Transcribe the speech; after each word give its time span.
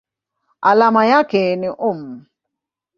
Alama 0.61 1.05
yake 1.05 1.55
ni 1.55 1.69
µm. 1.79 1.99